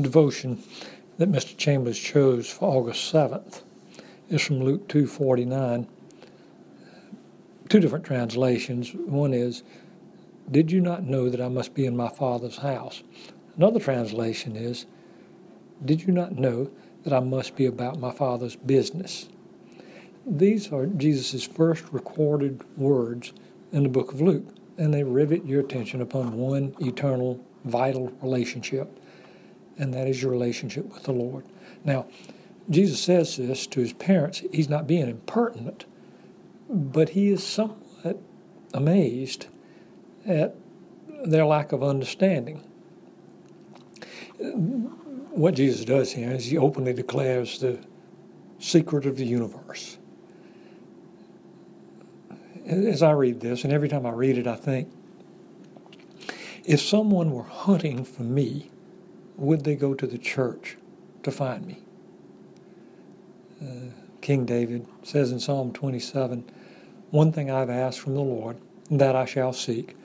devotion 0.00 0.62
that 1.18 1.30
Mr. 1.30 1.56
Chambers 1.56 1.98
chose 1.98 2.48
for 2.48 2.76
August 2.76 3.12
7th 3.12 3.62
is 4.30 4.40
from 4.42 4.62
Luke 4.62 4.88
2:49. 4.88 5.86
Two 7.68 7.80
different 7.80 8.04
translations. 8.04 8.94
One 8.94 9.34
is, 9.34 9.62
"Did 10.50 10.72
you 10.72 10.80
not 10.80 11.04
know 11.04 11.28
that 11.28 11.40
I 11.40 11.48
must 11.48 11.74
be 11.74 11.84
in 11.84 11.96
my 11.96 12.08
Father's 12.08 12.58
house?" 12.58 13.02
Another 13.56 13.80
translation 13.80 14.56
is, 14.56 14.86
"Did 15.84 16.02
you 16.02 16.12
not 16.12 16.38
know 16.38 16.70
that 17.04 17.12
I 17.12 17.20
must 17.20 17.56
be 17.56 17.66
about 17.66 18.00
my 18.00 18.10
Father's 18.10 18.56
business?" 18.56 19.28
These 20.26 20.72
are 20.72 20.86
Jesus' 20.86 21.44
first 21.44 21.84
recorded 21.92 22.62
words 22.78 23.32
in 23.72 23.82
the 23.82 23.88
book 23.88 24.12
of 24.12 24.20
Luke, 24.20 24.46
and 24.78 24.94
they 24.94 25.02
rivet 25.02 25.44
your 25.44 25.60
attention 25.60 26.00
upon 26.00 26.38
one 26.38 26.74
eternal, 26.80 27.40
vital 27.64 28.12
relationship, 28.22 28.98
and 29.78 29.92
that 29.94 30.06
is 30.06 30.22
your 30.22 30.30
relationship 30.30 30.92
with 30.92 31.04
the 31.04 31.12
Lord. 31.12 31.44
Now, 31.84 32.06
Jesus 32.70 33.00
says 33.00 33.36
this 33.36 33.66
to 33.68 33.80
his 33.80 33.92
parents. 33.92 34.42
He's 34.52 34.68
not 34.68 34.86
being 34.86 35.08
impertinent, 35.08 35.84
but 36.68 37.10
he 37.10 37.28
is 37.28 37.44
somewhat 37.44 38.20
amazed 38.72 39.46
at 40.26 40.54
their 41.24 41.44
lack 41.44 41.72
of 41.72 41.82
understanding. 41.82 42.62
What 44.38 45.54
Jesus 45.54 45.84
does 45.84 46.12
here 46.12 46.32
is 46.32 46.46
he 46.46 46.58
openly 46.58 46.92
declares 46.92 47.58
the 47.58 47.78
secret 48.58 49.06
of 49.06 49.16
the 49.16 49.26
universe 49.26 49.98
as 52.66 53.02
I 53.02 53.10
read 53.12 53.40
this, 53.40 53.64
and 53.64 53.72
every 53.72 53.88
time 53.88 54.06
I 54.06 54.10
read 54.10 54.38
it, 54.38 54.46
I 54.46 54.56
think, 54.56 54.88
if 56.64 56.80
someone 56.80 57.32
were 57.32 57.42
hunting 57.42 58.04
for 58.04 58.22
me, 58.22 58.70
would 59.42 59.64
they 59.64 59.74
go 59.74 59.92
to 59.92 60.06
the 60.06 60.18
church 60.18 60.76
to 61.24 61.30
find 61.30 61.66
me? 61.66 61.78
Uh, 63.60 63.90
King 64.20 64.46
David 64.46 64.86
says 65.02 65.32
in 65.32 65.40
Psalm 65.40 65.72
27 65.72 66.44
One 67.10 67.32
thing 67.32 67.50
I've 67.50 67.70
asked 67.70 67.98
from 67.98 68.14
the 68.14 68.20
Lord, 68.20 68.56
that 68.90 69.16
I 69.16 69.24
shall 69.24 69.52
seek, 69.52 69.96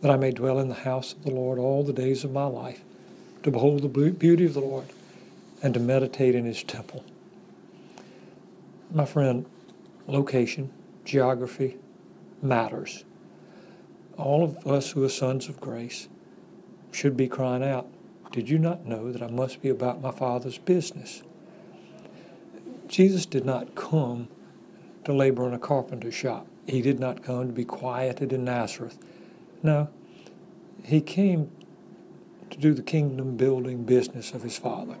that 0.00 0.10
I 0.10 0.16
may 0.16 0.30
dwell 0.30 0.58
in 0.58 0.68
the 0.68 0.74
house 0.74 1.12
of 1.12 1.24
the 1.24 1.30
Lord 1.30 1.58
all 1.58 1.84
the 1.84 1.92
days 1.92 2.24
of 2.24 2.32
my 2.32 2.46
life, 2.46 2.82
to 3.42 3.50
behold 3.50 3.82
the 3.82 4.10
beauty 4.10 4.46
of 4.46 4.54
the 4.54 4.60
Lord 4.60 4.86
and 5.62 5.74
to 5.74 5.80
meditate 5.80 6.34
in 6.34 6.44
his 6.44 6.62
temple. 6.62 7.04
My 8.92 9.04
friend, 9.04 9.44
location, 10.06 10.70
geography, 11.04 11.76
matters. 12.42 13.04
All 14.16 14.42
of 14.42 14.66
us 14.66 14.90
who 14.92 15.04
are 15.04 15.10
sons 15.10 15.48
of 15.48 15.60
grace 15.60 16.08
should 16.92 17.16
be 17.16 17.28
crying 17.28 17.62
out, 17.62 17.86
Did 18.32 18.48
you 18.48 18.58
not 18.58 18.84
know 18.84 19.12
that 19.12 19.22
I 19.22 19.28
must 19.28 19.62
be 19.62 19.68
about 19.68 20.00
my 20.00 20.10
Father's 20.10 20.58
business? 20.58 21.22
Jesus 22.88 23.26
did 23.26 23.44
not 23.44 23.74
come 23.74 24.28
to 25.04 25.12
labor 25.12 25.46
in 25.46 25.54
a 25.54 25.58
carpenter 25.58 26.12
shop. 26.12 26.46
He 26.66 26.82
did 26.82 27.00
not 27.00 27.22
come 27.22 27.46
to 27.46 27.52
be 27.52 27.64
quieted 27.64 28.32
in 28.32 28.44
Nazareth. 28.44 28.98
No, 29.62 29.88
he 30.84 31.00
came 31.00 31.50
to 32.50 32.58
do 32.58 32.74
the 32.74 32.82
kingdom 32.82 33.36
building 33.36 33.84
business 33.84 34.32
of 34.32 34.42
his 34.42 34.58
Father. 34.58 34.96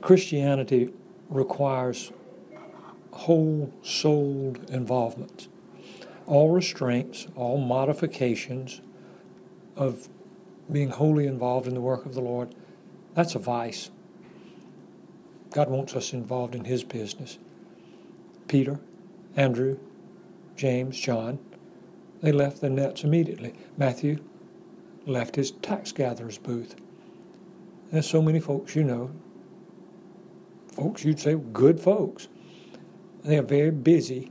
Christianity 0.00 0.92
requires 1.28 2.12
whole 3.12 3.72
souled 3.82 4.70
involvement 4.70 5.48
all 6.30 6.50
restraints, 6.50 7.26
all 7.34 7.58
modifications 7.58 8.80
of 9.74 10.08
being 10.72 10.90
wholly 10.90 11.26
involved 11.26 11.66
in 11.66 11.74
the 11.74 11.80
work 11.80 12.06
of 12.06 12.14
the 12.14 12.20
Lord, 12.20 12.54
that's 13.14 13.34
a 13.34 13.38
vice. 13.38 13.90
God 15.50 15.68
wants 15.68 15.94
us 15.94 16.12
involved 16.12 16.54
in 16.54 16.64
His 16.64 16.84
business. 16.84 17.38
Peter, 18.46 18.80
Andrew, 19.36 19.78
James, 20.56 20.98
John, 20.98 21.38
they 22.20 22.32
left 22.32 22.60
their 22.60 22.70
nets 22.70 23.04
immediately. 23.04 23.54
Matthew 23.76 24.18
left 25.06 25.36
his 25.36 25.50
tax 25.50 25.92
gatherer's 25.92 26.38
booth. 26.38 26.74
There's 27.90 28.08
so 28.08 28.22
many 28.22 28.40
folks 28.40 28.76
you 28.76 28.84
know, 28.84 29.10
folks 30.72 31.04
you'd 31.04 31.20
say 31.20 31.34
good 31.34 31.80
folks. 31.80 32.28
They 33.24 33.38
are 33.38 33.42
very 33.42 33.70
busy 33.70 34.30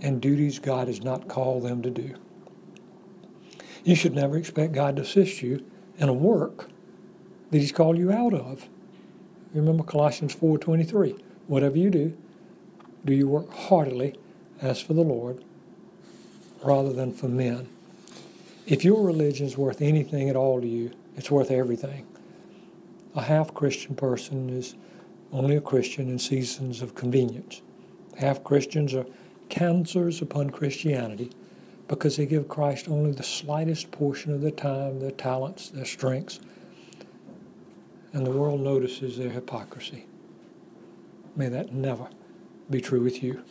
and 0.00 0.20
duties 0.20 0.58
God 0.58 0.88
has 0.88 1.02
not 1.02 1.28
called 1.28 1.62
them 1.62 1.82
to 1.82 1.90
do. 1.90 2.14
You 3.84 3.94
should 3.94 4.14
never 4.14 4.36
expect 4.36 4.72
God 4.72 4.96
to 4.96 5.02
assist 5.02 5.42
you 5.42 5.64
in 5.98 6.08
a 6.08 6.12
work 6.12 6.68
that 7.50 7.58
He's 7.58 7.72
called 7.72 7.98
you 7.98 8.12
out 8.12 8.34
of. 8.34 8.68
Remember 9.54 9.82
Colossians 9.82 10.34
4:23. 10.34 11.18
Whatever 11.46 11.78
you 11.78 11.90
do, 11.90 12.16
do 13.04 13.12
you 13.12 13.26
work 13.26 13.52
heartily 13.52 14.18
as 14.62 14.80
for 14.80 14.94
the 14.94 15.02
Lord 15.02 15.42
rather 16.62 16.92
than 16.92 17.12
for 17.12 17.28
men. 17.28 17.68
If 18.66 18.84
your 18.84 19.04
religion 19.04 19.46
is 19.46 19.56
worth 19.56 19.80
anything 19.80 20.28
at 20.28 20.36
all 20.36 20.60
to 20.60 20.66
you, 20.66 20.92
it's 21.16 21.30
worth 21.30 21.50
everything. 21.50 22.06
A 23.14 23.22
half 23.22 23.54
Christian 23.54 23.96
person 23.96 24.50
is 24.50 24.74
only 25.32 25.56
a 25.56 25.60
Christian 25.60 26.08
in 26.08 26.18
seasons 26.18 26.82
of 26.82 26.94
convenience. 26.94 27.62
Half 28.18 28.44
Christians 28.44 28.94
are 28.94 29.06
cancers 29.48 30.22
upon 30.22 30.50
Christianity 30.50 31.30
because 31.90 32.16
they 32.16 32.24
give 32.24 32.46
Christ 32.46 32.88
only 32.88 33.10
the 33.10 33.24
slightest 33.24 33.90
portion 33.90 34.32
of 34.32 34.40
their 34.40 34.52
time, 34.52 35.00
their 35.00 35.10
talents, 35.10 35.70
their 35.70 35.84
strengths, 35.84 36.38
and 38.12 38.24
the 38.24 38.30
world 38.30 38.60
notices 38.60 39.18
their 39.18 39.30
hypocrisy. 39.30 40.06
May 41.34 41.48
that 41.48 41.74
never 41.74 42.06
be 42.70 42.80
true 42.80 43.02
with 43.02 43.24
you. 43.24 43.42